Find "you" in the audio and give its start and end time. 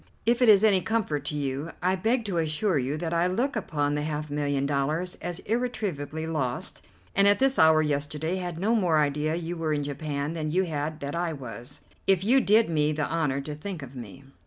1.35-1.73, 2.79-2.97, 9.35-9.57, 10.49-10.63, 12.23-12.41